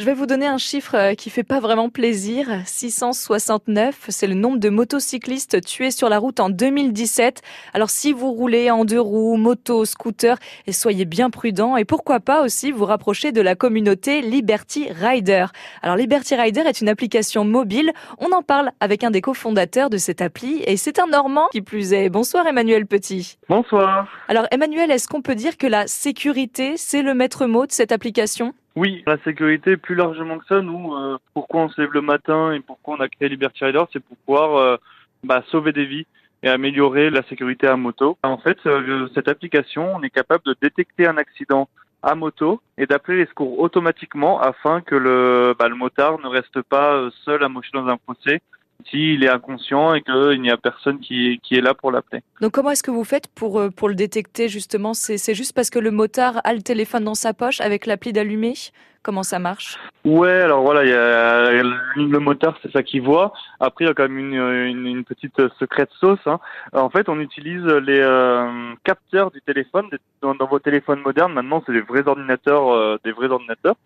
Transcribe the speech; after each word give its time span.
Je 0.00 0.04
vais 0.04 0.14
vous 0.14 0.26
donner 0.26 0.46
un 0.46 0.58
chiffre 0.58 0.94
euh, 0.94 1.14
qui 1.14 1.28
fait 1.28 1.42
pas 1.42 1.58
vraiment 1.58 1.88
plaisir. 1.88 2.46
669, 2.66 4.06
c'est 4.10 4.28
le 4.28 4.34
nombre 4.34 4.58
de 4.58 4.68
motocyclistes 4.68 5.60
tués 5.64 5.90
sur 5.90 6.08
la 6.08 6.20
route 6.20 6.38
en 6.38 6.50
2017. 6.50 7.42
Alors 7.74 7.90
si 7.90 8.12
vous 8.12 8.30
roulez 8.30 8.70
en 8.70 8.84
deux 8.84 9.00
roues, 9.00 9.36
moto, 9.36 9.84
scooter, 9.84 10.38
et 10.68 10.72
soyez 10.72 11.04
bien 11.04 11.30
prudents 11.30 11.76
et 11.76 11.84
pourquoi 11.84 12.20
pas 12.20 12.44
aussi 12.44 12.70
vous 12.70 12.84
rapprocher 12.84 13.32
de 13.32 13.40
la 13.40 13.56
communauté 13.56 14.20
Liberty 14.20 14.88
Rider. 14.88 15.46
Alors 15.82 15.96
Liberty 15.96 16.36
Rider 16.36 16.60
est 16.60 16.80
une 16.80 16.88
application 16.88 17.44
mobile. 17.44 17.90
On 18.18 18.30
en 18.30 18.42
parle 18.42 18.70
avec 18.78 19.02
un 19.02 19.10
des 19.10 19.20
cofondateurs 19.20 19.90
de 19.90 19.98
cette 19.98 20.22
appli 20.22 20.62
et 20.64 20.76
c'est 20.76 21.00
un 21.00 21.08
Normand 21.08 21.48
qui 21.50 21.60
plus 21.60 21.92
est. 21.92 22.08
Bonsoir 22.08 22.46
Emmanuel 22.46 22.86
Petit. 22.86 23.36
Bonsoir. 23.48 24.06
Alors 24.28 24.46
Emmanuel, 24.52 24.92
est-ce 24.92 25.08
qu'on 25.08 25.22
peut 25.22 25.34
dire 25.34 25.56
que 25.56 25.66
la 25.66 25.88
sécurité, 25.88 26.74
c'est 26.76 27.02
le 27.02 27.14
maître 27.14 27.46
mot 27.46 27.66
de 27.66 27.72
cette 27.72 27.90
application? 27.90 28.54
Oui, 28.78 29.02
la 29.08 29.18
sécurité, 29.24 29.76
plus 29.76 29.96
largement 29.96 30.38
que 30.38 30.46
ça, 30.46 30.60
nous, 30.60 30.94
euh, 30.94 31.18
pourquoi 31.34 31.62
on 31.62 31.68
se 31.68 31.80
lève 31.80 31.92
le 31.92 32.00
matin 32.00 32.52
et 32.52 32.60
pourquoi 32.60 32.94
on 32.96 33.00
a 33.00 33.08
créé 33.08 33.28
Liberty 33.28 33.64
Rider, 33.64 33.82
c'est 33.92 33.98
pour 33.98 34.16
pouvoir 34.18 34.54
euh, 34.54 34.76
bah, 35.24 35.42
sauver 35.50 35.72
des 35.72 35.84
vies 35.84 36.06
et 36.44 36.48
améliorer 36.48 37.10
la 37.10 37.24
sécurité 37.24 37.66
à 37.66 37.76
moto. 37.76 38.16
En 38.22 38.38
fait, 38.38 38.58
euh, 38.66 39.08
cette 39.14 39.26
application, 39.26 39.96
on 39.96 40.02
est 40.02 40.10
capable 40.10 40.44
de 40.44 40.54
détecter 40.62 41.08
un 41.08 41.16
accident 41.16 41.68
à 42.04 42.14
moto 42.14 42.60
et 42.76 42.86
d'appeler 42.86 43.18
les 43.18 43.26
secours 43.26 43.58
automatiquement 43.58 44.40
afin 44.40 44.80
que 44.80 44.94
le, 44.94 45.56
bah, 45.58 45.68
le 45.68 45.74
motard 45.74 46.20
ne 46.20 46.28
reste 46.28 46.62
pas 46.62 47.08
seul 47.24 47.42
à 47.42 47.48
mocher 47.48 47.70
dans 47.74 47.88
un 47.88 47.98
fossé 48.06 48.40
s'il 48.88 49.24
est 49.24 49.28
inconscient 49.28 49.94
et 49.94 50.02
qu'il 50.02 50.40
n'y 50.40 50.50
a 50.50 50.56
personne 50.56 51.00
qui, 51.00 51.40
qui 51.42 51.56
est 51.56 51.60
là 51.60 51.74
pour 51.74 51.90
l'appeler. 51.90 52.22
Donc 52.40 52.52
comment 52.52 52.70
est-ce 52.70 52.82
que 52.82 52.90
vous 52.90 53.04
faites 53.04 53.28
pour, 53.28 53.58
euh, 53.58 53.70
pour 53.70 53.88
le 53.88 53.94
détecter 53.94 54.48
justement? 54.48 54.94
C'est 54.94 55.34
juste 55.34 55.54
parce 55.54 55.70
que 55.70 55.78
le 55.78 55.90
motard 55.90 56.40
a 56.44 56.54
le 56.54 56.62
téléphone 56.62 57.04
dans 57.04 57.14
sa 57.14 57.34
poche 57.34 57.60
avec 57.60 57.86
l'appli 57.86 58.12
d'allumer 58.12 58.54
Comment 59.02 59.22
ça 59.22 59.38
marche? 59.38 59.78
Ouais, 60.04 60.40
alors 60.40 60.62
voilà, 60.62 60.84
il 60.84 60.90
y 60.90 60.92
a, 60.92 61.62
le 61.96 62.18
motard, 62.18 62.58
c'est 62.62 62.70
ça 62.72 62.82
qu'il 62.82 63.02
voit. 63.02 63.32
Après, 63.60 63.84
il 63.84 63.88
y 63.88 63.90
a 63.90 63.94
quand 63.94 64.02
même 64.02 64.18
une, 64.18 64.34
une, 64.34 64.86
une 64.86 65.04
petite 65.04 65.40
secrète 65.58 65.90
sauce. 66.00 66.18
Hein. 66.26 66.40
En 66.72 66.90
fait, 66.90 67.08
on 67.08 67.20
utilise 67.20 67.64
les 67.64 68.00
euh, 68.00 68.74
capteurs 68.84 69.30
du 69.30 69.40
téléphone. 69.40 69.88
Dans, 70.20 70.34
dans, 70.34 70.46
vos 70.46 70.58
téléphones 70.58 71.00
modernes, 71.00 71.32
maintenant, 71.32 71.62
c'est 71.64 71.72
des 71.72 71.80
vrais 71.80 72.06
ordinateurs, 72.06 72.70
euh, 72.70 72.98
des 73.04 73.12
vrais 73.12 73.28
ordinateurs. 73.28 73.76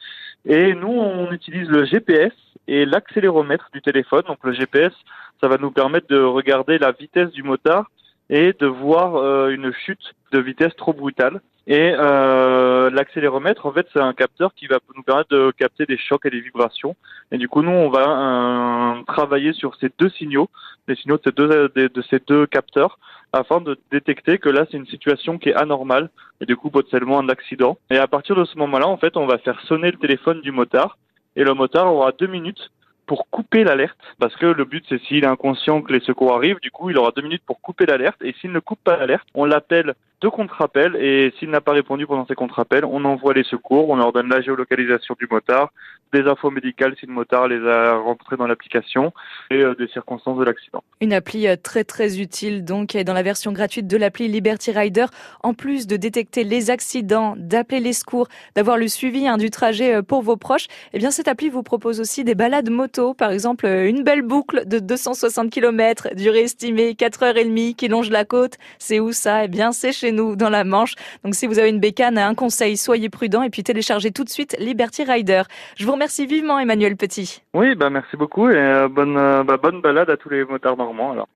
Et 0.46 0.74
nous, 0.74 0.88
on 0.88 1.30
utilise 1.30 1.68
le 1.68 1.84
GPS 1.84 2.32
et 2.68 2.84
l'accéléromètre 2.84 3.68
du 3.72 3.82
téléphone. 3.82 4.22
Donc 4.26 4.38
le 4.42 4.52
GPS, 4.52 4.92
ça 5.40 5.48
va 5.48 5.58
nous 5.58 5.70
permettre 5.70 6.06
de 6.08 6.20
regarder 6.22 6.78
la 6.78 6.92
vitesse 6.92 7.30
du 7.30 7.42
motard 7.42 7.90
et 8.30 8.54
de 8.58 8.66
voir 8.66 9.16
euh, 9.16 9.50
une 9.50 9.72
chute 9.72 10.14
de 10.32 10.38
vitesse 10.38 10.74
trop 10.76 10.92
brutale. 10.92 11.40
Et 11.66 11.94
euh, 11.96 12.90
l'accéléromètre, 12.90 13.66
en 13.66 13.72
fait, 13.72 13.86
c'est 13.92 14.00
un 14.00 14.14
capteur 14.14 14.52
qui 14.54 14.66
va 14.66 14.78
nous 14.96 15.02
permettre 15.02 15.30
de 15.30 15.52
capter 15.56 15.86
des 15.86 15.96
chocs 15.96 16.26
et 16.26 16.30
des 16.30 16.40
vibrations. 16.40 16.96
Et 17.30 17.38
du 17.38 17.48
coup, 17.48 17.62
nous, 17.62 17.70
on 17.70 17.88
va 17.88 18.96
euh, 18.98 19.02
travailler 19.06 19.52
sur 19.52 19.76
ces 19.76 19.90
deux 19.96 20.08
signaux, 20.10 20.48
les 20.88 20.96
signaux 20.96 21.18
de 21.18 21.22
ces 21.24 21.32
deux, 21.32 21.48
de, 21.48 21.86
de 21.86 22.02
ces 22.10 22.18
deux 22.26 22.46
capteurs, 22.46 22.98
afin 23.32 23.60
de 23.60 23.78
détecter 23.92 24.38
que 24.38 24.48
là, 24.48 24.66
c'est 24.70 24.76
une 24.76 24.86
situation 24.86 25.38
qui 25.38 25.50
est 25.50 25.54
anormale 25.54 26.10
et 26.40 26.46
du 26.46 26.56
coup, 26.56 26.70
potentiellement 26.70 27.20
un 27.20 27.28
accident. 27.28 27.78
Et 27.90 27.98
à 27.98 28.08
partir 28.08 28.34
de 28.34 28.44
ce 28.44 28.58
moment-là, 28.58 28.88
en 28.88 28.96
fait, 28.96 29.16
on 29.16 29.26
va 29.26 29.38
faire 29.38 29.60
sonner 29.62 29.92
le 29.92 29.98
téléphone 29.98 30.40
du 30.40 30.50
motard 30.50 30.98
et 31.36 31.44
le 31.44 31.54
motard 31.54 31.92
aura 31.92 32.12
deux 32.12 32.26
minutes 32.26 32.70
pour 33.06 33.28
couper 33.28 33.64
l'alerte, 33.64 33.98
parce 34.18 34.34
que 34.36 34.46
le 34.46 34.64
but 34.64 34.84
c'est 34.88 35.00
s'il 35.02 35.24
est 35.24 35.26
inconscient 35.26 35.82
que 35.82 35.92
les 35.92 36.00
secours 36.00 36.34
arrivent, 36.34 36.60
du 36.60 36.70
coup 36.70 36.90
il 36.90 36.98
aura 36.98 37.10
deux 37.10 37.22
minutes 37.22 37.42
pour 37.44 37.60
couper 37.60 37.86
l'alerte, 37.86 38.22
et 38.22 38.34
s'il 38.40 38.52
ne 38.52 38.60
coupe 38.60 38.82
pas 38.82 38.96
l'alerte, 38.96 39.26
on 39.34 39.44
l'appelle 39.44 39.94
de 40.22 40.28
contre-appel, 40.28 40.96
et 40.96 41.32
s'il 41.38 41.50
n'a 41.50 41.60
pas 41.60 41.72
répondu 41.72 42.06
pendant 42.06 42.26
ces 42.26 42.34
contre-appels, 42.34 42.84
on 42.84 43.04
envoie 43.04 43.34
les 43.34 43.44
secours, 43.44 43.88
on 43.90 43.96
leur 43.96 44.12
donne 44.12 44.28
la 44.28 44.40
géolocalisation 44.40 45.16
du 45.18 45.26
motard, 45.30 45.72
des 46.12 46.22
infos 46.22 46.50
médicales 46.50 46.94
si 47.00 47.06
le 47.06 47.12
motard 47.12 47.48
les 47.48 47.66
a 47.66 47.94
rentrées 47.94 48.36
dans 48.36 48.46
l'application, 48.46 49.12
et 49.50 49.62
euh, 49.62 49.74
des 49.74 49.88
circonstances 49.88 50.38
de 50.38 50.44
l'accident. 50.44 50.84
Une 51.00 51.12
appli 51.12 51.48
euh, 51.48 51.56
très 51.56 51.84
très 51.84 52.20
utile 52.20 52.64
donc, 52.64 52.96
dans 52.96 53.14
la 53.14 53.22
version 53.22 53.52
gratuite 53.52 53.86
de 53.86 53.96
l'appli 53.96 54.28
Liberty 54.28 54.72
Rider, 54.72 55.06
en 55.42 55.54
plus 55.54 55.86
de 55.86 55.96
détecter 55.96 56.44
les 56.44 56.70
accidents, 56.70 57.34
d'appeler 57.36 57.80
les 57.80 57.92
secours, 57.92 58.28
d'avoir 58.54 58.76
le 58.76 58.88
suivi 58.88 59.26
hein, 59.26 59.38
du 59.38 59.50
trajet 59.50 59.96
euh, 59.96 60.02
pour 60.02 60.22
vos 60.22 60.36
proches, 60.36 60.66
eh 60.92 60.98
bien 60.98 61.10
cette 61.10 61.28
appli 61.28 61.48
vous 61.48 61.62
propose 61.62 62.00
aussi 62.00 62.24
des 62.24 62.34
balades 62.34 62.70
moto 62.70 63.14
par 63.14 63.30
exemple 63.30 63.66
une 63.66 64.02
belle 64.02 64.22
boucle 64.22 64.66
de 64.66 64.78
260 64.78 65.50
km, 65.50 66.08
durée 66.14 66.42
estimée 66.42 66.92
4h30 66.92 67.74
qui 67.74 67.88
longe 67.88 68.10
la 68.10 68.24
côte. 68.24 68.58
C'est 68.78 69.00
où 69.00 69.12
ça? 69.12 69.44
Eh 69.44 69.48
bien, 69.48 69.72
c'est 69.72 69.92
chez 69.92 70.11
nous, 70.12 70.36
dans 70.36 70.50
la 70.50 70.64
Manche. 70.64 70.94
Donc 71.24 71.34
si 71.34 71.46
vous 71.46 71.58
avez 71.58 71.70
une 71.70 71.80
bécane, 71.80 72.18
un 72.18 72.34
conseil, 72.34 72.76
soyez 72.76 73.08
prudent 73.08 73.42
et 73.42 73.50
puis 73.50 73.62
téléchargez 73.62 74.10
tout 74.10 74.24
de 74.24 74.30
suite 74.30 74.56
Liberty 74.58 75.04
Rider. 75.04 75.42
Je 75.76 75.84
vous 75.84 75.92
remercie 75.92 76.26
vivement 76.26 76.58
Emmanuel 76.58 76.96
Petit. 76.96 77.42
Oui, 77.54 77.74
bah 77.74 77.90
merci 77.90 78.16
beaucoup 78.16 78.48
et 78.48 78.56
euh, 78.56 78.88
bonne, 78.88 79.16
euh, 79.16 79.42
bah, 79.44 79.56
bonne 79.56 79.80
balade 79.80 80.10
à 80.10 80.16
tous 80.16 80.28
les 80.28 80.44
motards 80.44 80.76
normands 80.76 81.12
alors. 81.12 81.28